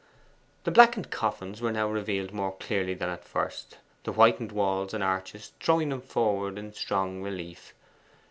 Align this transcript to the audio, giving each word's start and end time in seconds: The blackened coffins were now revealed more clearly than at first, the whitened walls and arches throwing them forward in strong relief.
The 0.63 0.71
blackened 0.71 1.11
coffins 1.11 1.61
were 1.61 1.71
now 1.71 1.87
revealed 1.87 2.33
more 2.33 2.53
clearly 2.57 2.95
than 2.95 3.07
at 3.09 3.23
first, 3.23 3.77
the 4.03 4.11
whitened 4.11 4.51
walls 4.51 4.95
and 4.95 5.03
arches 5.03 5.51
throwing 5.59 5.89
them 5.89 6.01
forward 6.01 6.57
in 6.57 6.73
strong 6.73 7.21
relief. 7.21 7.75